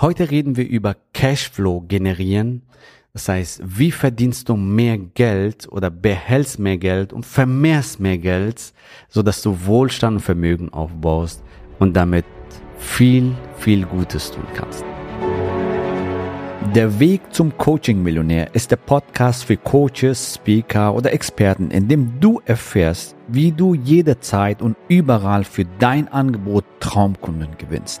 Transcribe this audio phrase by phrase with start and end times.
[0.00, 2.62] Heute reden wir über Cashflow generieren.
[3.14, 8.72] Das heißt, wie verdienst du mehr Geld oder behältst mehr Geld und vermehrst mehr Geld,
[9.08, 11.42] so dass du Wohlstand und Vermögen aufbaust
[11.80, 12.24] und damit
[12.78, 14.84] viel, viel Gutes tun kannst.
[16.76, 22.40] Der Weg zum Coaching-Millionär ist der Podcast für Coaches, Speaker oder Experten, in dem du
[22.44, 28.00] erfährst, wie du jederzeit und überall für dein Angebot Traumkunden gewinnst.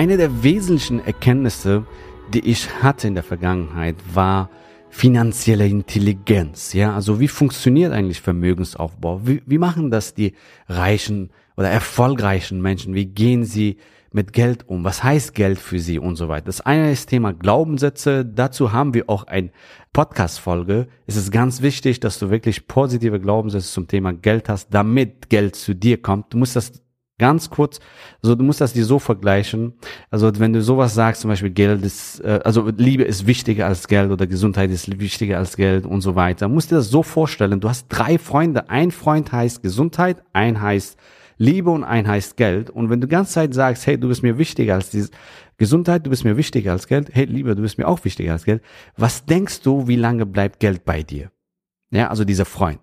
[0.00, 1.84] Eine der wesentlichen Erkenntnisse,
[2.32, 4.48] die ich hatte in der Vergangenheit, war
[4.88, 6.72] finanzielle Intelligenz.
[6.72, 9.20] Ja, also wie funktioniert eigentlich Vermögensaufbau?
[9.26, 10.32] Wie, wie machen das die
[10.70, 11.28] reichen
[11.58, 12.94] oder erfolgreichen Menschen?
[12.94, 13.76] Wie gehen sie
[14.10, 14.84] mit Geld um?
[14.84, 16.46] Was heißt Geld für sie und so weiter?
[16.46, 18.24] Das eine ist Thema Glaubenssätze.
[18.24, 19.50] Dazu haben wir auch ein
[19.92, 20.88] Podcast-Folge.
[21.08, 25.56] Es ist ganz wichtig, dass du wirklich positive Glaubenssätze zum Thema Geld hast, damit Geld
[25.56, 26.32] zu dir kommt.
[26.32, 26.80] Du musst das
[27.20, 27.80] Ganz kurz,
[28.22, 29.74] also du musst das dir so vergleichen.
[30.10, 33.88] Also wenn du sowas sagst, zum Beispiel Geld ist, äh, also Liebe ist wichtiger als
[33.88, 37.60] Geld oder Gesundheit ist wichtiger als Geld und so weiter, musst dir das so vorstellen.
[37.60, 38.70] Du hast drei Freunde.
[38.70, 40.96] Ein Freund heißt Gesundheit, ein heißt
[41.36, 42.70] Liebe und ein heißt Geld.
[42.70, 45.10] Und wenn du die ganze Zeit sagst, hey, du bist mir wichtiger als dieses
[45.58, 48.44] Gesundheit, du bist mir wichtiger als Geld, hey, Liebe, du bist mir auch wichtiger als
[48.44, 48.62] Geld,
[48.96, 51.30] was denkst du, wie lange bleibt Geld bei dir?
[51.90, 52.80] Ja, also dieser Freund.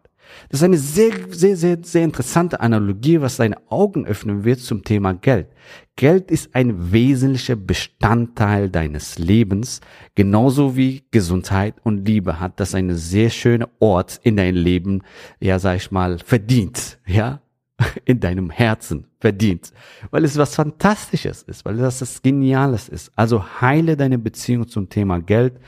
[0.49, 4.83] Das ist eine sehr, sehr, sehr, sehr interessante Analogie, was deine Augen öffnen wird zum
[4.83, 5.47] Thema Geld.
[5.95, 9.81] Geld ist ein wesentlicher Bestandteil deines Lebens,
[10.15, 15.01] genauso wie Gesundheit und Liebe hat das eine sehr schöne Ort in deinem Leben,
[15.39, 17.41] ja, sag ich mal, verdient, ja,
[18.05, 19.71] in deinem Herzen verdient,
[20.11, 23.11] weil es was Fantastisches ist, weil das was Geniales ist.
[23.15, 25.59] Also heile deine Beziehung zum Thema Geld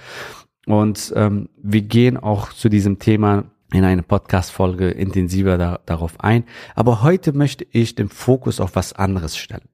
[0.65, 6.43] und ähm, wir gehen auch zu diesem Thema in einer Podcast-Folge intensiver da, darauf ein.
[6.75, 9.69] Aber heute möchte ich den Fokus auf was anderes stellen.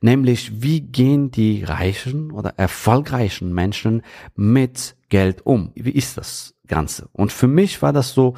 [0.00, 4.02] Nämlich, wie gehen die reichen oder erfolgreichen Menschen
[4.34, 5.72] mit Geld um?
[5.74, 7.08] Wie ist das Ganze?
[7.12, 8.34] Und für mich war das so,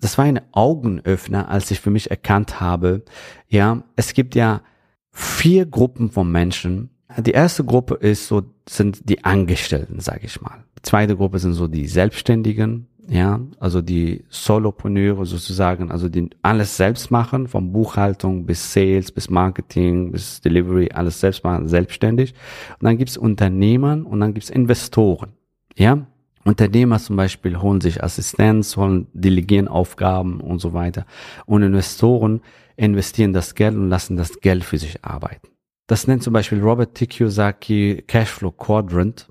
[0.00, 3.02] das war ein Augenöffner, als ich für mich erkannt habe,
[3.48, 4.62] ja, es gibt ja
[5.10, 6.90] vier Gruppen von Menschen.
[7.18, 10.64] Die erste Gruppe ist so, sind die Angestellten, sage ich mal.
[10.78, 16.76] Die zweite Gruppe sind so die Selbstständigen, ja, also die Solopreneure sozusagen, also die alles
[16.76, 22.34] selbst machen, von Buchhaltung bis Sales, bis Marketing, bis Delivery, alles selbst machen, selbstständig.
[22.80, 25.32] Und dann gibt's Unternehmer und dann gibt's Investoren,
[25.76, 26.06] ja.
[26.46, 31.06] Unternehmer zum Beispiel holen sich Assistenz, holen, delegieren Aufgaben und so weiter.
[31.46, 32.42] Und Investoren
[32.76, 35.48] investieren das Geld und lassen das Geld für sich arbeiten.
[35.86, 36.94] Das nennt zum Beispiel Robert.
[36.94, 39.28] Kiyosaki Cashflow Quadrant.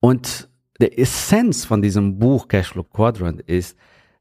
[0.00, 0.48] Und
[0.80, 3.76] der Essenz von diesem Buch Cashflow Quadrant ist,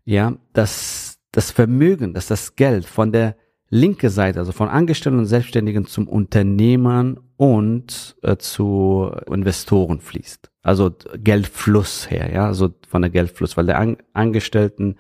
[0.06, 3.36] ja, dass das Vermögen, dass das Geld von der
[3.70, 10.52] linke Seite, also von Angestellten und Selbstständigen zum Unternehmern und äh, zu Investoren fließt.
[10.62, 14.96] Also Geldfluss her, ja, also von der Geldfluss, weil der An Angestellten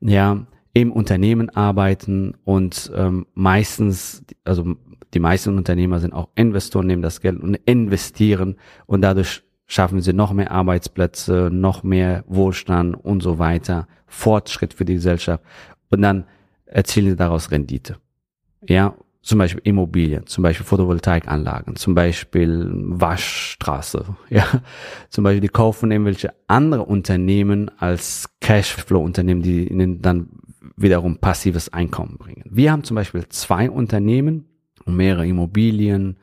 [0.00, 4.76] ja im Unternehmen arbeiten und ähm, meistens, also
[5.14, 8.56] die meisten Unternehmer sind auch Investoren, nehmen das Geld und investieren
[8.86, 14.84] und dadurch schaffen sie noch mehr Arbeitsplätze, noch mehr Wohlstand und so weiter, Fortschritt für
[14.84, 15.42] die Gesellschaft
[15.90, 16.24] und dann
[16.66, 17.96] erzielen sie daraus Rendite.
[18.66, 18.94] Ja,
[19.24, 24.46] zum Beispiel Immobilien, zum Beispiel Photovoltaikanlagen, zum Beispiel Waschstraße, ja,
[25.08, 30.28] zum Beispiel die kaufen irgendwelche andere Unternehmen als Cashflow-Unternehmen, die ihnen dann
[30.76, 32.44] wiederum passives Einkommen bringen.
[32.50, 34.46] Wir haben zum Beispiel zwei Unternehmen
[34.84, 36.18] und mehrere Immobilien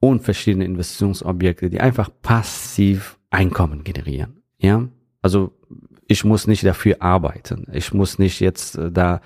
[0.00, 4.42] und verschiedene Investitionsobjekte, die einfach passiv Einkommen generieren.
[4.58, 4.88] Ja,
[5.20, 5.52] also
[6.08, 7.66] ich muss nicht dafür arbeiten.
[7.72, 9.20] Ich muss nicht jetzt äh, da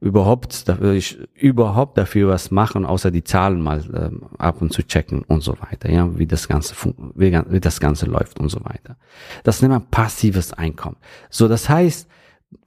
[0.00, 4.82] überhaupt dafür, ich, überhaupt dafür was machen, außer die Zahlen mal ähm, ab und zu
[4.82, 5.90] checken und so weiter.
[5.90, 6.74] Ja, wie das ganze
[7.14, 8.96] wie das ganze läuft und so weiter.
[9.44, 10.96] Das nennt man passives Einkommen.
[11.30, 12.08] So, das heißt,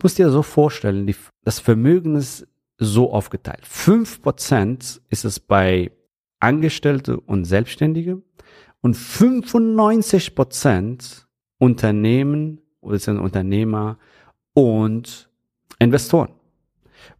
[0.01, 2.47] musst dir so vorstellen, die, das Vermögen ist
[2.77, 3.65] so aufgeteilt.
[3.65, 5.91] Fünf Prozent ist es bei
[6.45, 8.21] Angestellte und Selbstständige
[8.81, 11.27] und 95 Prozent
[11.57, 13.97] Unternehmen oder sind Unternehmer
[14.53, 15.27] und
[15.79, 16.29] Investoren.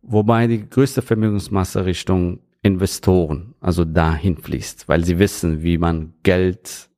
[0.04, 6.90] Wobei die größte Vermögensmasse Richtung Investoren, also dahin fließt, weil sie wissen, wie man Geld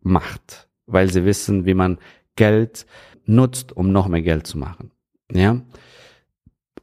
[0.00, 1.98] macht, weil sie wissen, wie man
[2.36, 2.86] Geld
[3.26, 4.90] nutzt, um noch mehr Geld zu machen.
[5.30, 5.60] Ja.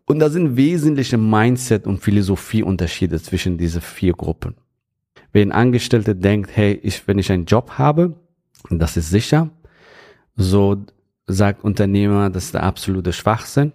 [0.05, 4.55] Und da sind wesentliche Mindset- und Philosophieunterschiede zwischen diese vier Gruppen.
[5.35, 8.15] Wenn ein Angestellter denkt, hey, ich, wenn ich einen Job habe,
[8.69, 9.49] das ist sicher,
[10.37, 10.85] so
[11.27, 13.73] sagt Unternehmer, das ist der absolute Schwachsinn.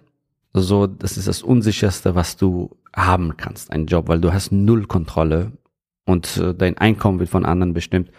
[0.53, 4.87] So, das ist das Unsicherste, was du haben kannst, einen Job, weil du hast null
[4.87, 5.51] Kontrolle
[6.05, 8.09] und äh, dein Einkommen wird von anderen bestimmt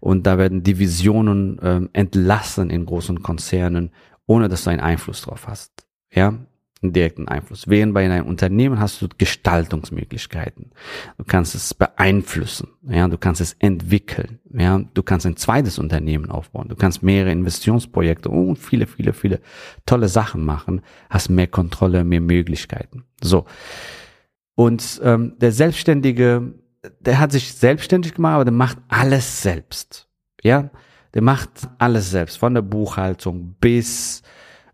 [0.00, 3.92] und da werden Divisionen äh, entlassen in großen Konzernen,
[4.26, 5.72] ohne dass du einen Einfluss drauf hast.
[6.12, 6.34] Ja,
[6.82, 7.68] direkten Einfluss.
[7.68, 10.70] Während bei einem Unternehmen hast du Gestaltungsmöglichkeiten.
[11.18, 16.30] Du kannst es beeinflussen, ja, du kannst es entwickeln, ja, du kannst ein zweites Unternehmen
[16.30, 19.40] aufbauen, du kannst mehrere Investitionsprojekte und viele, viele, viele
[19.84, 20.80] tolle Sachen machen,
[21.10, 23.04] hast mehr Kontrolle, mehr Möglichkeiten.
[23.22, 23.44] So.
[24.54, 26.54] Und ähm, der Selbstständige,
[27.00, 30.08] der hat sich selbstständig gemacht, aber der macht alles selbst.
[30.42, 30.70] Ja,
[31.12, 34.22] der macht alles selbst, von der Buchhaltung bis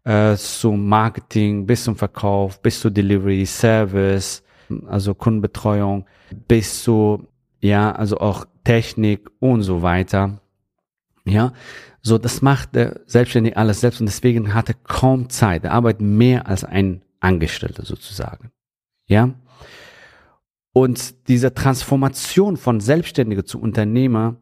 [0.07, 4.45] äh, zum Marketing, bis zum Verkauf, bis zu Delivery, Service,
[4.87, 6.07] also Kundenbetreuung,
[6.47, 7.27] bis zu,
[7.61, 10.41] ja, also auch Technik und so weiter.
[11.25, 11.53] Ja,
[12.03, 15.65] so das macht der Selbstständige alles selbst und deswegen hat er kaum Zeit.
[15.65, 18.53] Er arbeitet mehr als ein Angestellter sozusagen.
[19.09, 19.35] Ja.
[20.73, 24.37] Und diese Transformation von Selbstständiger zu Unternehmer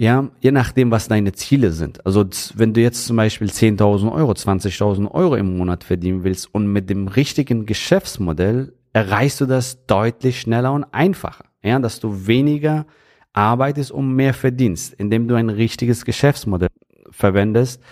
[0.00, 2.06] ja, je nachdem, was deine Ziele sind.
[2.06, 2.24] Also
[2.54, 6.88] wenn du jetzt zum Beispiel 10.000 Euro, 20.000 Euro im Monat verdienen willst und mit
[6.88, 11.44] dem richtigen Geschäftsmodell erreichst du das deutlich schneller und einfacher.
[11.62, 12.86] Ja, dass du weniger
[13.34, 16.70] arbeitest und mehr verdienst, indem du ein richtiges Geschäftsmodell
[17.10, 17.82] verwendest,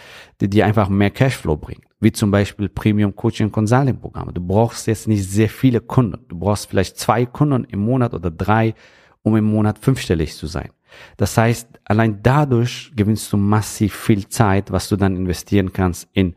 [0.41, 1.85] die dir einfach mehr Cashflow bringt.
[2.01, 4.33] Wie zum Beispiel Premium Coaching Consulting Programme.
[4.33, 6.25] Du brauchst jetzt nicht sehr viele Kunden.
[6.29, 8.75] Du brauchst vielleicht zwei Kunden im Monat oder drei,
[9.23, 10.71] um im Monat fünfstellig zu sein.
[11.17, 16.35] Das heißt, allein dadurch gewinnst du massiv viel Zeit, was du dann investieren kannst in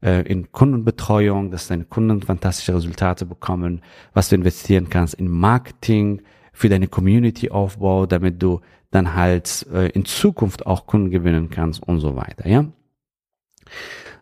[0.00, 6.22] äh, in Kundenbetreuung, dass deine Kunden fantastische Resultate bekommen, was du investieren kannst in Marketing,
[6.52, 8.60] für deine Community Aufbau, damit du
[8.90, 12.64] dann halt äh, in Zukunft auch Kunden gewinnen kannst und so weiter, ja?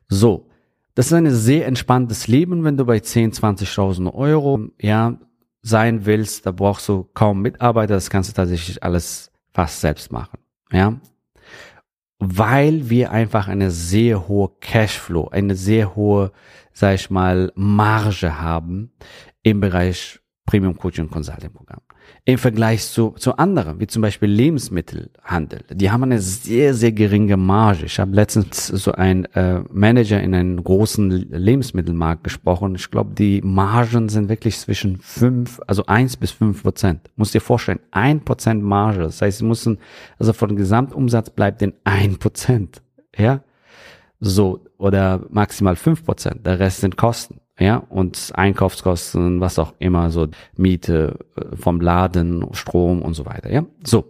[0.09, 0.49] So.
[0.95, 5.19] Das ist ein sehr entspanntes Leben, wenn du bei 10, 20.000 Euro, ja,
[5.63, 6.47] sein willst.
[6.47, 7.95] Da brauchst du kaum Mitarbeiter.
[7.95, 10.39] Das kannst du tatsächlich alles fast selbst machen.
[10.71, 11.01] Ja.
[12.19, 16.31] Weil wir einfach eine sehr hohe Cashflow, eine sehr hohe,
[16.73, 18.93] sag ich mal, Marge haben
[19.43, 21.81] im Bereich Premium Coaching Consulting Programm
[22.25, 25.61] im Vergleich zu, zu anderen, wie zum Beispiel Lebensmittelhandel.
[25.71, 27.87] Die haben eine sehr, sehr geringe Marge.
[27.87, 32.75] Ich habe letztens so ein äh, Manager in einem großen Lebensmittelmarkt gesprochen.
[32.75, 37.11] Ich glaube, die Margen sind wirklich zwischen fünf, also eins bis fünf Prozent.
[37.15, 39.03] Muss dir vorstellen, ein Prozent Marge.
[39.03, 39.79] Das heißt, sie müssen,
[40.19, 42.83] also von Gesamtumsatz bleibt in ein Prozent.
[43.17, 43.41] Ja,
[44.19, 46.45] so, oder maximal fünf Prozent.
[46.45, 52.47] Der Rest sind Kosten ja, und Einkaufskosten, was auch immer, so Miete äh, vom Laden,
[52.53, 53.65] Strom und so weiter, ja.
[53.85, 54.05] So.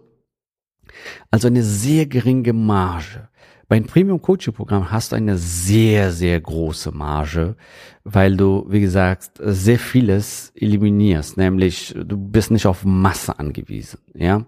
[1.30, 3.28] Also eine sehr geringe Marge.
[3.68, 7.56] Beim Premium Coaching Programm hast du eine sehr, sehr große Marge,
[8.04, 14.46] weil du, wie gesagt, sehr vieles eliminierst, nämlich du bist nicht auf Masse angewiesen, ja,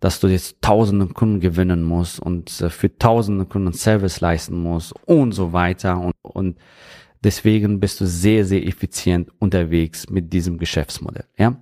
[0.00, 4.94] dass du jetzt tausende Kunden gewinnen musst und äh, für tausende Kunden Service leisten musst
[5.06, 6.56] und so weiter und, und
[7.24, 11.24] Deswegen bist du sehr, sehr effizient unterwegs mit diesem Geschäftsmodell.
[11.38, 11.56] Ja,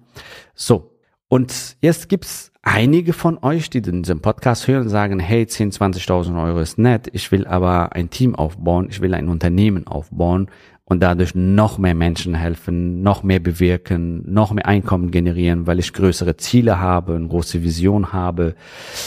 [0.54, 0.90] so.
[1.28, 6.44] Und jetzt gibt's einige von euch, die diesen Podcast hören und sagen, hey, 10, 20.000
[6.44, 7.08] Euro ist nett.
[7.12, 8.88] Ich will aber ein Team aufbauen.
[8.90, 10.50] Ich will ein Unternehmen aufbauen
[10.84, 15.92] und dadurch noch mehr Menschen helfen, noch mehr bewirken, noch mehr Einkommen generieren, weil ich
[15.92, 18.54] größere Ziele habe, eine große Vision habe.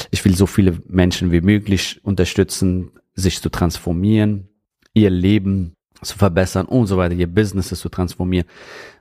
[0.09, 4.49] Ich will so viele Menschen wie möglich unterstützen, sich zu transformieren,
[4.93, 8.47] ihr Leben zu verbessern und so weiter, ihr Business zu transformieren.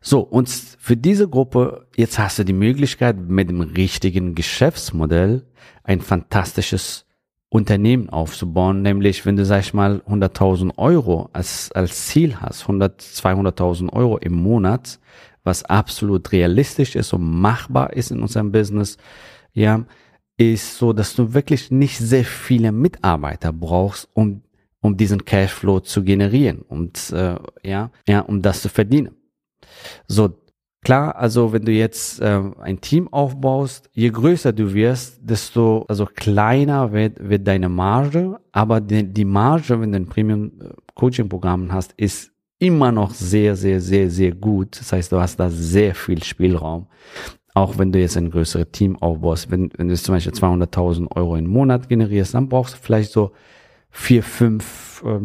[0.00, 5.42] So, und für diese Gruppe, jetzt hast du die Möglichkeit, mit dem richtigen Geschäftsmodell
[5.82, 7.06] ein fantastisches
[7.48, 13.00] Unternehmen aufzubauen, nämlich wenn du, sag ich mal, 100.000 Euro als, als Ziel hast, 100,
[13.00, 14.98] 200.000 Euro im Monat,
[15.44, 18.96] was absolut realistisch ist und machbar ist in unserem Business,
[19.52, 19.84] ja,
[20.36, 24.42] ist so, dass du wirklich nicht sehr viele Mitarbeiter brauchst, um
[24.84, 29.14] um diesen Cashflow zu generieren und äh, ja, ja, um das zu verdienen.
[30.06, 30.34] So
[30.82, 36.04] klar, also wenn du jetzt äh, ein Team aufbaust, je größer du wirst, desto also
[36.04, 41.30] kleiner wird, wird deine Marge, aber die, die Marge, wenn du ein Premium äh, Coaching
[41.30, 44.78] Programm hast, ist immer noch sehr, sehr, sehr, sehr gut.
[44.78, 46.88] Das heißt, du hast da sehr viel Spielraum.
[47.54, 51.36] auch wenn du jetzt ein größeres Team aufbaust, wenn, wenn du zum Beispiel 200.000 Euro
[51.36, 53.32] im Monat generierst, dann brauchst du vielleicht so
[53.94, 55.20] vier, fünf äh,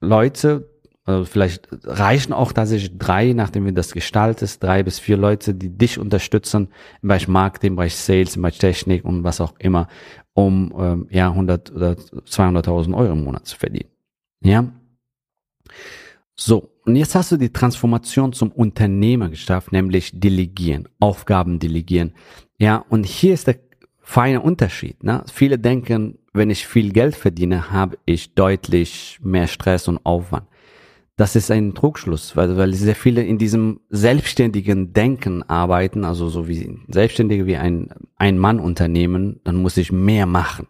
[0.00, 0.68] Leute,
[1.04, 5.70] also vielleicht reichen auch tatsächlich drei, nachdem du das gestaltest, drei bis vier Leute, die
[5.70, 6.68] dich unterstützen
[7.02, 9.88] im Bereich Marketing, im Bereich Sales, im Bereich Technik und was auch immer,
[10.34, 13.90] um ähm, ja 100 oder 200.000 Euro im Monat zu verdienen.
[14.42, 14.70] Ja.
[16.34, 22.14] So, und jetzt hast du die Transformation zum Unternehmer geschafft, nämlich delegieren, Aufgaben delegieren.
[22.58, 23.56] Ja, und hier ist der
[24.00, 25.04] feine Unterschied.
[25.04, 25.22] Ne?
[25.32, 30.46] Viele denken, wenn ich viel Geld verdiene, habe ich deutlich mehr Stress und Aufwand.
[31.16, 36.48] Das ist ein Trugschluss, weil, weil sehr viele in diesem selbstständigen Denken arbeiten, also so
[36.48, 40.66] wie Selbstständige wie ein Ein-Mann-Unternehmen, dann muss ich mehr machen.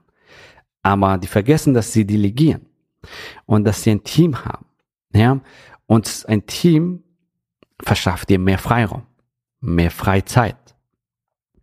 [0.82, 2.66] Aber die vergessen, dass sie delegieren
[3.46, 4.66] und dass sie ein Team haben.
[5.14, 5.40] Ja,
[5.86, 7.04] und ein Team
[7.82, 9.02] verschafft dir mehr Freiraum,
[9.60, 10.56] mehr Freizeit.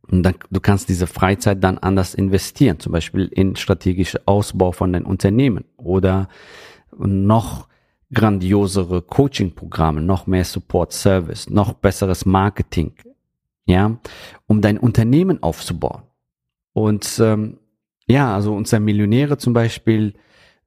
[0.10, 4.94] Und dann, du kannst diese Freizeit dann anders investieren, zum Beispiel in strategische Ausbau von
[4.94, 6.30] deinem Unternehmen oder
[6.98, 7.68] noch
[8.14, 12.94] grandiosere Coaching-Programme, noch mehr Support-Service, noch besseres Marketing,
[13.66, 14.00] ja,
[14.48, 16.04] um dein Unternehmen aufzubauen.
[16.72, 17.58] Und ähm,
[18.08, 20.14] ja, also unsere Millionäre zum Beispiel,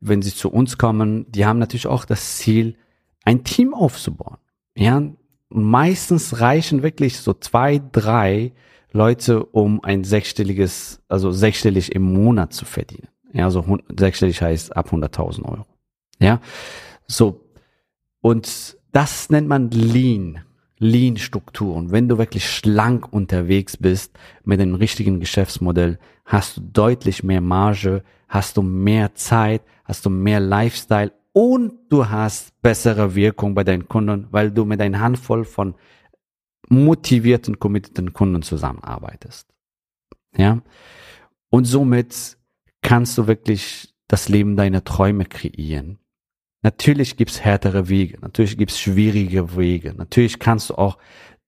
[0.01, 2.77] wenn sie zu uns kommen, die haben natürlich auch das Ziel,
[3.25, 4.37] ein Team aufzubauen.
[4.77, 5.03] Ja,
[5.49, 8.53] meistens reichen wirklich so zwei, drei
[8.93, 13.09] Leute, um ein sechsstelliges, also sechsstellig im Monat zu verdienen.
[13.33, 15.67] Ja, so sechsstellig heißt ab 100.000 Euro.
[16.19, 16.41] Ja,
[17.07, 17.41] so.
[18.21, 20.41] Und das nennt man Lean.
[20.79, 21.93] Lean-Strukturen.
[21.93, 28.03] Wenn du wirklich schlank unterwegs bist mit einem richtigen Geschäftsmodell, hast du deutlich mehr Marge,
[28.29, 33.89] hast du mehr Zeit, hast du mehr Lifestyle und du hast bessere Wirkung bei deinen
[33.89, 35.75] Kunden, weil du mit einer Handvoll von
[36.71, 39.47] motivierten, committeden Kunden zusammenarbeitest.
[40.37, 40.63] Ja.
[41.51, 42.39] Und somit
[42.81, 45.99] kannst du wirklich das Leben deiner Träume kreieren.
[46.63, 50.99] Natürlich gibt's härtere Wege, natürlich gibt's schwierige Wege, natürlich kannst du auch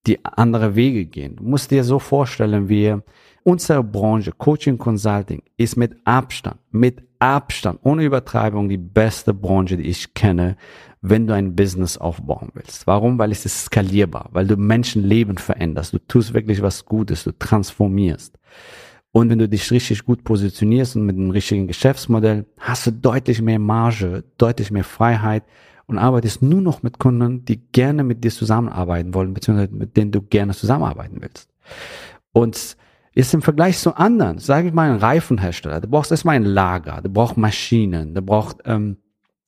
[0.06, 1.36] die andere Wege gehen.
[1.36, 2.96] Du musst dir so vorstellen, wie
[3.44, 9.84] unsere Branche Coaching Consulting ist mit Abstand, mit Abstand, ohne Übertreibung die beste Branche, die
[9.84, 10.56] ich kenne,
[11.02, 12.86] wenn du ein Business aufbauen willst.
[12.86, 13.18] Warum?
[13.18, 18.38] Weil es ist skalierbar, weil du Menschenleben veränderst, du tust wirklich was Gutes, du transformierst.
[19.10, 23.42] Und wenn du dich richtig gut positionierst und mit einem richtigen Geschäftsmodell, hast du deutlich
[23.42, 25.42] mehr Marge, deutlich mehr Freiheit
[25.86, 30.12] und arbeitest nur noch mit Kunden, die gerne mit dir zusammenarbeiten wollen, beziehungsweise mit denen
[30.12, 31.50] du gerne zusammenarbeiten willst.
[32.32, 32.76] Und
[33.14, 37.02] ist im Vergleich zu anderen, sage ich mal, ein Reifenhersteller, du brauchst erstmal ein Lager,
[37.02, 38.96] du brauchst Maschinen, du brauchst ähm,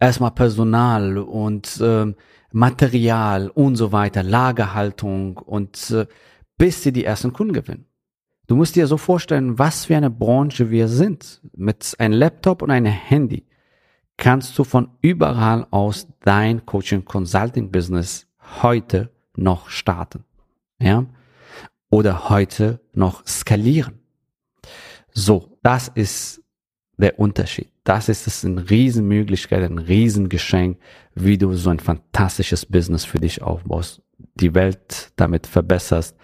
[0.06, 2.14] erstmal Personal und ähm,
[2.52, 6.06] Material und so weiter, Lagerhaltung und äh,
[6.56, 7.86] bis sie die ersten Kunden gewinnen.
[8.46, 11.40] Du musst dir so vorstellen, was für eine Branche wir sind.
[11.56, 13.46] Mit einem Laptop und einem Handy
[14.16, 18.26] kannst du von überall aus dein Coaching Consulting Business
[18.62, 20.24] heute noch starten.
[20.78, 21.06] Ja?
[21.90, 24.00] Oder heute noch skalieren.
[25.12, 26.43] So, das ist
[26.96, 27.68] der Unterschied.
[27.84, 30.78] Das ist es eine Riesenmöglichkeit, ein Riesengeschenk,
[31.14, 34.02] wie du so ein fantastisches Business für dich aufbaust,
[34.34, 36.16] die Welt damit verbesserst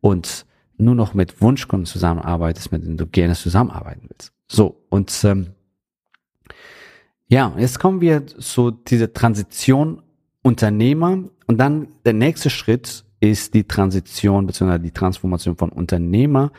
[0.00, 0.46] und
[0.76, 4.32] nur noch mit Wunschkunden zusammenarbeitest, mit denen du gerne zusammenarbeiten willst.
[4.48, 5.48] So, und ähm,
[7.28, 10.02] ja, jetzt kommen wir zu dieser Transition
[10.42, 14.78] Unternehmer und dann der nächste Schritt ist die Transition bzw.
[14.78, 16.50] die Transformation von Unternehmer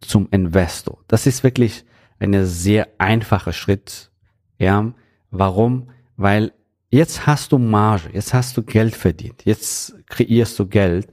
[0.00, 0.98] zum Investor.
[1.06, 1.84] Das ist wirklich
[2.18, 4.10] ein sehr einfacher Schritt.
[4.58, 4.92] Ja,
[5.30, 5.90] warum?
[6.16, 6.52] Weil
[6.90, 11.08] jetzt hast du Marge, jetzt hast du Geld verdient, jetzt kreierst du Geld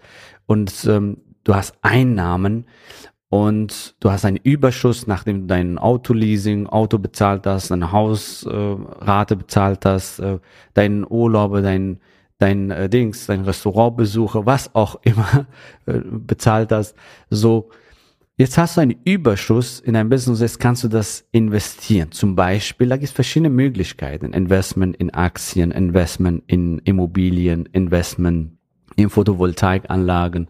[0.45, 2.65] und ähm, du hast Einnahmen
[3.29, 9.38] und du hast einen Überschuss, nachdem du dein Autoleasing, Auto bezahlt hast, deine Hausrate äh,
[9.38, 10.39] bezahlt hast, äh,
[10.74, 12.00] deinen Urlaube, dein
[12.38, 15.47] dein äh, Dings, dein Restaurantbesuche, was auch immer
[15.85, 16.95] äh, bezahlt hast,
[17.29, 17.69] so
[18.38, 22.12] Jetzt hast du einen Überschuss in dein Business, jetzt kannst du das investieren.
[22.12, 24.34] Zum Beispiel, da gibt es verschiedene Möglichkeiten.
[24.34, 28.58] Investment in Aktien, Investment in Immobilien, Investment
[28.98, 30.50] in Photovoltaikanlagen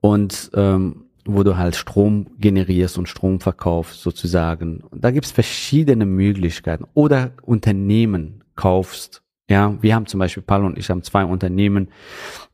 [0.00, 4.82] und ähm, wo du halt Strom generierst und Strom verkaufst sozusagen.
[4.90, 6.86] Da gibt es verschiedene Möglichkeiten.
[6.94, 9.22] Oder Unternehmen kaufst.
[9.50, 11.88] Ja, wir haben zum Beispiel, Paul und ich haben zwei Unternehmen,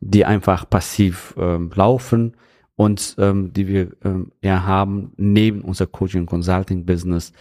[0.00, 2.34] die einfach passiv ähm, laufen
[2.78, 7.32] und ähm, die wir ähm, ja haben neben unser Coaching Consulting Business.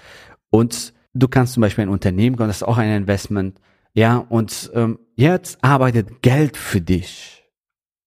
[0.50, 3.62] Und du kannst zum Beispiel ein Unternehmen, das ist auch ein Investment,
[3.94, 7.44] ja, und ähm, jetzt arbeitet Geld für dich.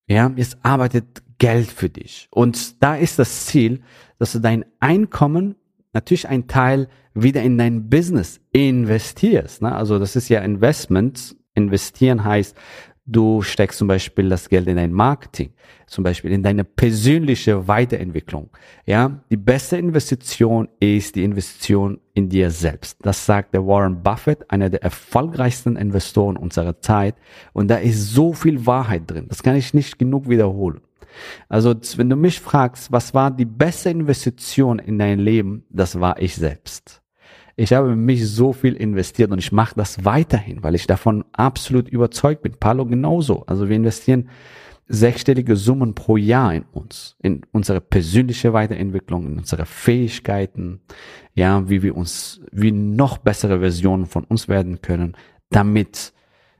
[0.09, 2.27] Ja, jetzt arbeitet Geld für dich.
[2.33, 3.81] Und da ist das Ziel,
[4.19, 5.55] dass du dein Einkommen
[5.93, 9.63] natürlich ein Teil wieder in dein Business investierst.
[9.63, 9.73] Ne?
[9.73, 11.37] Also das ist ja Investment.
[11.55, 12.57] Investieren heißt,
[13.11, 15.53] du steckst zum Beispiel das Geld in dein Marketing,
[15.87, 18.51] zum Beispiel in deine persönliche Weiterentwicklung.
[18.87, 22.99] Ja, die beste Investition ist die Investition in dir selbst.
[23.03, 27.17] Das sagt der Warren Buffett, einer der erfolgreichsten Investoren unserer Zeit.
[27.53, 29.27] Und da ist so viel Wahrheit drin.
[29.29, 30.81] Das kann ich nicht genug wiederholen.
[31.49, 36.21] Also, wenn du mich fragst, was war die beste Investition in dein Leben, das war
[36.21, 37.00] ich selbst.
[37.57, 41.89] Ich habe mich so viel investiert und ich mache das weiterhin, weil ich davon absolut
[41.89, 42.55] überzeugt bin.
[42.55, 43.45] Palo genauso.
[43.47, 44.29] Also wir investieren
[44.89, 50.81] sechsstellige Summen pro Jahr in uns, in unsere persönliche Weiterentwicklung, in unsere Fähigkeiten,
[51.35, 55.17] ja, wie wir uns, wie noch bessere Versionen von uns werden können,
[55.51, 56.13] damit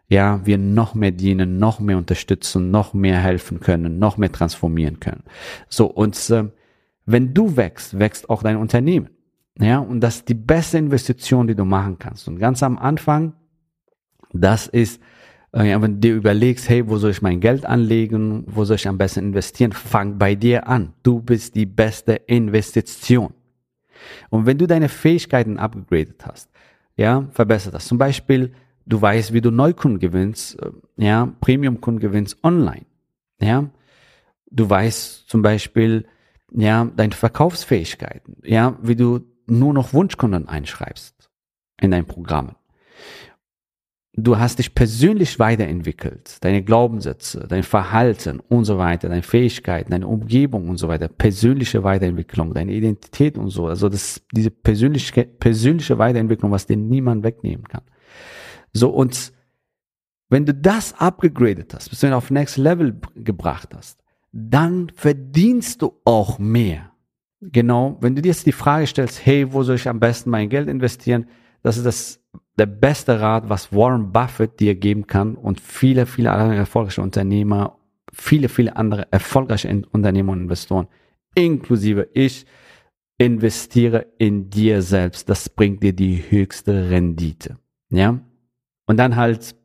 [0.09, 5.01] ja, wir noch mehr dienen, noch mehr unterstützen, noch mehr helfen können, noch mehr transformieren
[5.01, 5.23] können.
[5.69, 6.45] So, und äh,
[7.07, 9.11] wenn du wächst, wächst auch dein Unternehmen.
[9.61, 12.27] Ja, und das ist die beste Investition, die du machen kannst.
[12.29, 13.35] Und ganz am Anfang,
[14.33, 15.01] das ist,
[15.53, 18.89] äh, wenn du dir überlegst, hey, wo soll ich mein Geld anlegen, wo soll ich
[18.89, 20.95] am besten investieren, fang bei dir an.
[21.03, 23.35] Du bist die beste Investition.
[24.31, 26.49] Und wenn du deine Fähigkeiten upgradet hast,
[26.97, 27.87] ja, verbessert das.
[27.87, 28.53] Zum Beispiel,
[28.91, 32.87] Du weißt, wie du Neukunden gewinnst, äh, ja, Premium-Kunden gewinnst online,
[33.41, 33.71] ja.
[34.51, 36.07] Du weißt zum Beispiel,
[36.53, 41.31] ja, deine Verkaufsfähigkeiten, ja, wie du nur noch Wunschkunden einschreibst
[41.81, 42.57] in dein Programm.
[44.13, 50.09] Du hast dich persönlich weiterentwickelt, deine Glaubenssätze, dein Verhalten und so weiter, deine Fähigkeiten, deine
[50.09, 53.69] Umgebung und so weiter, persönliche Weiterentwicklung, deine Identität und so.
[53.69, 57.83] Also das, diese persönliche, persönliche Weiterentwicklung, was dir niemand wegnehmen kann.
[58.73, 59.33] So, und
[60.29, 64.01] wenn du das abgegradet hast, bis du ihn auf Next Level gebracht hast,
[64.33, 66.90] dann verdienst du auch mehr.
[67.41, 70.49] Genau, wenn du dir jetzt die Frage stellst, hey, wo soll ich am besten mein
[70.51, 71.27] Geld investieren?
[71.63, 72.21] Das ist das,
[72.59, 77.79] der beste Rat, was Warren Buffett dir geben kann und viele, viele andere erfolgreiche Unternehmer,
[78.13, 80.89] viele, viele andere erfolgreiche Unternehmer und Investoren,
[81.35, 82.45] inklusive ich,
[83.17, 85.29] investiere in dir selbst.
[85.29, 87.59] Das bringt dir die höchste Rendite.
[87.91, 88.21] Ja?
[88.87, 89.57] Und dann halt,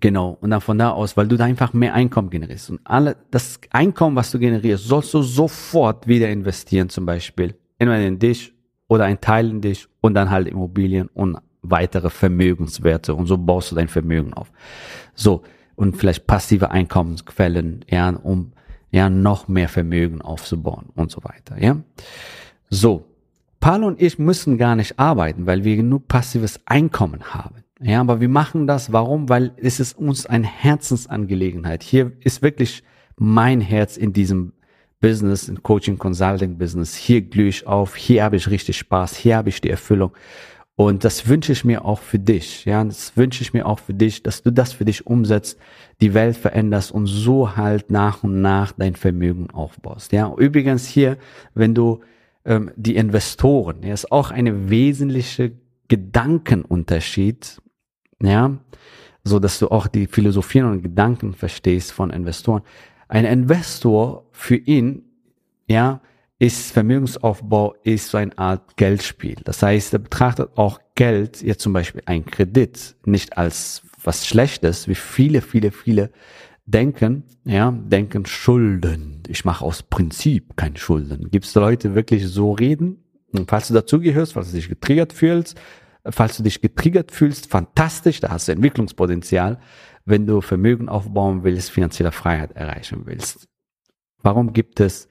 [0.00, 2.70] genau, und dann von da aus, weil du da einfach mehr Einkommen generierst.
[2.70, 7.54] Und alle, das Einkommen, was du generierst, sollst du sofort wieder investieren, zum Beispiel.
[7.78, 8.52] Entweder in dich
[8.88, 13.14] oder ein Teil in dich und dann halt Immobilien und weitere Vermögenswerte.
[13.14, 14.50] Und so baust du dein Vermögen auf.
[15.14, 15.42] So.
[15.76, 18.52] Und vielleicht passive Einkommensquellen, ja, um,
[18.90, 21.76] ja, noch mehr Vermögen aufzubauen und so weiter, ja.
[22.68, 23.04] So.
[23.60, 27.64] Paul und ich müssen gar nicht arbeiten, weil wir genug passives Einkommen haben.
[27.80, 28.92] Ja, aber wir machen das.
[28.92, 29.28] Warum?
[29.28, 31.82] Weil es ist uns eine Herzensangelegenheit.
[31.82, 32.82] Hier ist wirklich
[33.16, 34.52] mein Herz in diesem
[35.00, 36.96] Business, in Coaching Consulting Business.
[36.96, 37.94] Hier glühe ich auf.
[37.94, 39.16] Hier habe ich richtig Spaß.
[39.16, 40.12] Hier habe ich die Erfüllung.
[40.74, 42.64] Und das wünsche ich mir auch für dich.
[42.64, 45.58] Ja, das wünsche ich mir auch für dich, dass du das für dich umsetzt,
[46.00, 50.12] die Welt veränderst und so halt nach und nach dein Vermögen aufbaust.
[50.12, 51.16] Ja, übrigens hier,
[51.54, 52.00] wenn du
[52.44, 55.52] ähm, die Investoren, ja, ist auch eine wesentliche
[55.88, 57.60] Gedankenunterschied
[58.22, 58.56] ja,
[59.24, 62.62] so dass du auch die Philosophien und Gedanken verstehst von Investoren.
[63.08, 65.02] Ein Investor für ihn,
[65.68, 66.00] ja,
[66.38, 69.36] ist Vermögensaufbau ist so eine Art Geldspiel.
[69.44, 74.86] Das heißt, er betrachtet auch Geld, jetzt zum Beispiel ein Kredit, nicht als was Schlechtes,
[74.86, 76.10] wie viele, viele, viele
[76.66, 79.22] denken, ja, denken Schulden.
[79.26, 81.30] Ich mache aus Prinzip keine Schulden.
[81.30, 83.02] Gibt es Leute wirklich so reden?
[83.32, 85.60] Und falls du dazugehörst, falls du dich getriggert fühlst,
[86.10, 89.58] Falls du dich getriggert fühlst, fantastisch, da hast du Entwicklungspotenzial,
[90.04, 93.46] wenn du Vermögen aufbauen willst, finanzielle Freiheit erreichen willst.
[94.22, 95.08] Warum gibt es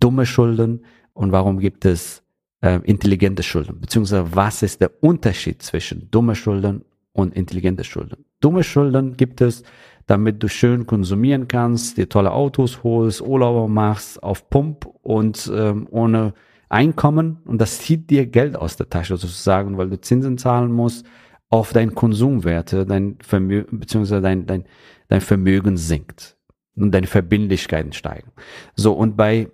[0.00, 2.22] dumme Schulden und warum gibt es
[2.62, 3.80] äh, intelligente Schulden?
[3.80, 8.24] Beziehungsweise was ist der Unterschied zwischen dumme Schulden und intelligente Schulden?
[8.40, 9.62] Dumme Schulden gibt es,
[10.06, 15.86] damit du schön konsumieren kannst, dir tolle Autos holst, Urlauber machst auf Pump und ähm,
[15.90, 16.32] ohne
[16.68, 21.06] Einkommen und das zieht dir Geld aus der Tasche sozusagen, weil du Zinsen zahlen musst
[21.48, 24.64] auf dein Konsumwerte, dein Vermögen, beziehungsweise dein, dein,
[25.08, 26.36] dein Vermögen sinkt
[26.76, 28.32] und deine Verbindlichkeiten steigen.
[28.76, 29.48] So, und bei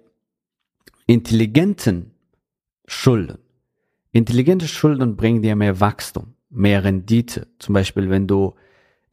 [1.07, 2.11] intelligenten
[2.87, 3.39] Schulden,
[4.13, 7.47] intelligente Schulden bringen dir mehr Wachstum, mehr Rendite.
[7.59, 8.55] Zum Beispiel, wenn du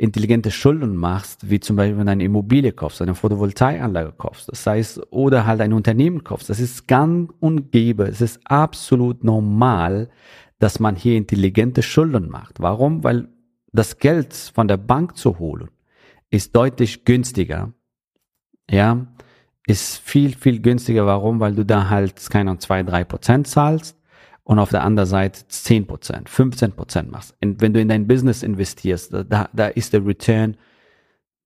[0.02, 4.66] intelligente Schulden machst, wie zum Beispiel wenn du eine Immobilie kaufst, eine Photovoltaikanlage kaufst, das
[4.66, 10.10] heißt, oder halt ein Unternehmen kaufst, das ist gang und gäbe, es ist absolut normal,
[10.58, 12.60] dass man hier intelligente Schulden macht.
[12.60, 13.04] Warum?
[13.04, 13.30] Weil
[13.74, 15.70] das Geld von der Bank zu holen
[16.32, 17.74] ist deutlich günstiger,
[18.70, 19.06] ja,
[19.68, 21.06] ist viel, viel günstiger.
[21.06, 21.40] Warum?
[21.40, 24.01] Weil du da halt, keine 2, 3 Prozent zahlst
[24.44, 27.36] und auf der anderen Seite 10 Prozent, 15 Prozent machst.
[27.42, 30.58] Und wenn du in dein Business investierst, da, da ist der Return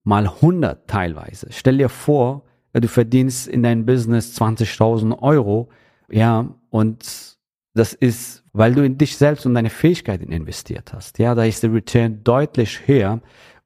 [0.04, 1.48] mal 100 teilweise.
[1.52, 5.70] Stell dir vor, du verdienst in dein Business 20.000 Euro,
[6.10, 7.36] ja, und
[7.74, 11.20] das ist, weil du in dich selbst und deine Fähigkeiten investiert hast.
[11.20, 13.22] Ja, da ist der Return deutlich höher.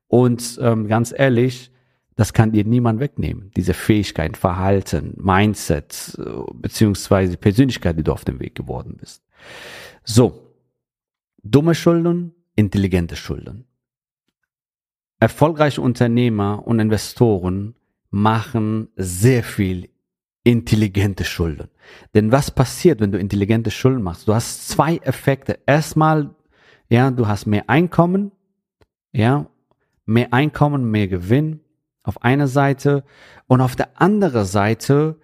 [0.07, 1.71] Und ähm, ganz ehrlich,
[2.19, 3.49] das kann dir niemand wegnehmen.
[3.55, 9.23] Diese Fähigkeiten, Verhalten, Mindset, äh, beziehungsweise Persönlichkeit, die du auf dem Weg geworden bist.
[10.03, 10.53] So.
[11.43, 13.63] Dumme Schulden, intelligente Schulden.
[15.21, 17.75] Erfolgreiche Unternehmer und Investoren
[18.09, 19.87] machen sehr viel
[20.43, 21.69] intelligente Schulden.
[22.15, 24.27] Denn was passiert, wenn du intelligente Schulden machst?
[24.27, 25.59] Du hast zwei Effekte.
[25.65, 26.35] Erstmal,
[26.89, 28.33] ja, du hast mehr Einkommen,
[29.13, 29.49] ja,
[30.05, 31.61] mehr Einkommen, mehr Gewinn
[32.09, 33.03] auf einer Seite
[33.47, 35.15] und auf der anderen Seite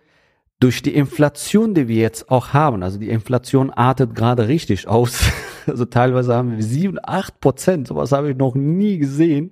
[0.60, 5.20] durch die Inflation, die wir jetzt auch haben, also die Inflation artet gerade richtig aus.
[5.68, 9.52] Also teilweise haben wir sieben, acht Prozent, sowas habe ich noch nie gesehen.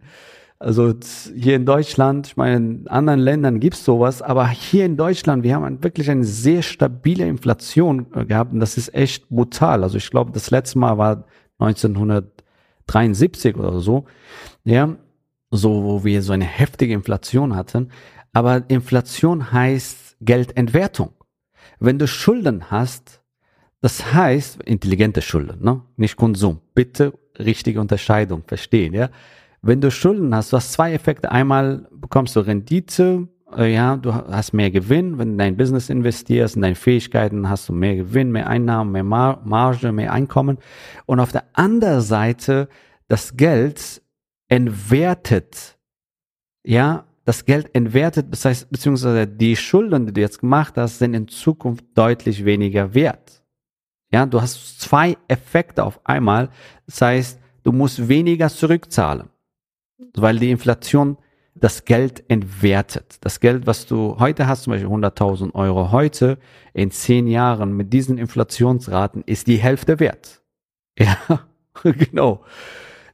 [0.60, 0.94] Also
[1.36, 5.56] hier in Deutschland, ich meine, in anderen Ländern gibt's sowas, aber hier in Deutschland, wir
[5.56, 9.82] haben wirklich eine sehr stabile Inflation äh, gehabt und das ist echt brutal.
[9.82, 11.24] Also ich glaube, das letzte Mal war
[11.58, 14.06] 1973 oder so.
[14.64, 14.96] Ja,
[15.54, 17.90] so wo wir so eine heftige Inflation hatten.
[18.34, 21.12] Aber Inflation heißt Geldentwertung.
[21.80, 23.22] Wenn du Schulden hast,
[23.82, 25.82] das heißt intelligente Schulden, ne?
[25.98, 26.60] nicht Konsum.
[26.74, 28.94] Bitte richtige Unterscheidung verstehen.
[28.94, 29.10] Ja,
[29.62, 31.32] wenn du Schulden hast, du hast zwei Effekte.
[31.32, 35.90] Einmal bekommst du Rendite, äh, ja, du hast mehr Gewinn, wenn du in dein Business
[35.90, 40.58] investierst, in deine Fähigkeiten hast du mehr Gewinn, mehr Einnahmen, mehr Marge, mehr Einkommen.
[41.06, 42.70] Und auf der anderen Seite
[43.08, 44.03] das Geld
[44.54, 45.80] entwertet,
[46.64, 51.16] ja, das Geld entwertet, das heißt, beziehungsweise die Schulden, die du jetzt gemacht hast, sind
[51.16, 53.42] in Zukunft deutlich weniger wert.
[54.12, 56.50] Ja, du hast zwei Effekte auf einmal.
[56.86, 59.30] Das heißt, du musst weniger zurückzahlen,
[60.14, 61.18] weil die Inflation
[61.56, 63.18] das Geld entwertet.
[63.22, 66.38] Das Geld, was du heute hast, zum Beispiel 100.000 Euro heute,
[66.76, 70.44] in zehn Jahren mit diesen Inflationsraten ist die Hälfte wert.
[71.00, 71.18] Ja,
[71.84, 72.44] genau.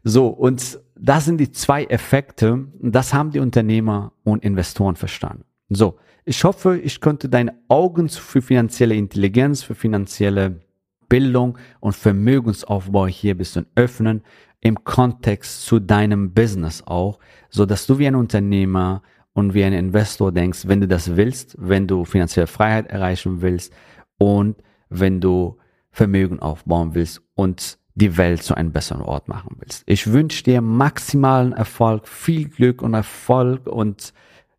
[0.04, 2.68] So, und das sind die zwei Effekte.
[2.82, 5.46] Das haben die Unternehmer und Investoren verstanden.
[5.70, 10.60] So, ich hoffe, ich konnte deine Augen für finanzielle Intelligenz, für finanzielle
[11.08, 14.24] Bildung und Vermögensaufbau hier ein bisschen öffnen
[14.62, 19.02] im Kontext zu deinem Business auch, so dass du wie ein Unternehmer
[19.34, 23.74] und wie ein Investor denkst, wenn du das willst, wenn du finanzielle Freiheit erreichen willst
[24.18, 25.58] und wenn du
[25.92, 29.84] Vermögen aufbauen willst und die Welt zu einem besseren Ort machen willst.
[29.86, 34.14] Ich wünsche dir maximalen Erfolg, viel Glück und Erfolg und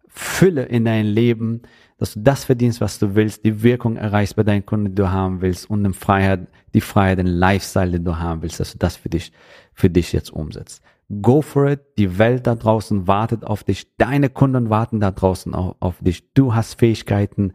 [0.09, 1.63] Fülle in dein Leben,
[1.99, 5.11] dass du das verdienst, was du willst, die Wirkung erreichst bei deinen Kunden, die du
[5.11, 8.79] haben willst und die Freiheit, die Freiheit, den Lifestyle, den du haben willst, dass du
[8.79, 9.33] das für dich,
[9.75, 10.83] für dich jetzt umsetzt.
[11.23, 11.81] Go for it.
[11.99, 13.97] Die Welt da draußen wartet auf dich.
[13.97, 16.33] Deine Kunden warten da draußen auf, auf dich.
[16.35, 17.53] Du hast Fähigkeiten,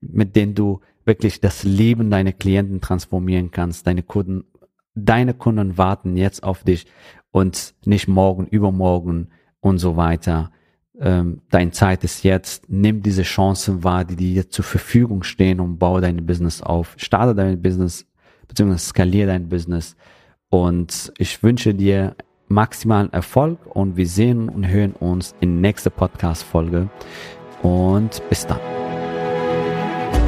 [0.00, 4.44] mit denen du wirklich das Leben deiner Klienten transformieren kannst, deine Kunden
[4.94, 6.86] deine Kunden warten jetzt auf dich
[7.30, 9.28] und nicht morgen, übermorgen
[9.60, 10.50] und so weiter.
[10.98, 12.68] Ähm, dein Zeit ist jetzt.
[12.68, 16.94] Nimm diese Chancen wahr, die dir zur Verfügung stehen und baue dein Business auf.
[16.98, 18.06] Starte dein Business
[18.50, 19.96] beziehungsweise skaliere dein Business.
[20.50, 22.16] Und ich wünsche dir
[22.48, 26.90] maximalen Erfolg und wir sehen und hören uns in nächster Podcast-Folge.
[27.62, 28.79] Und bis dann.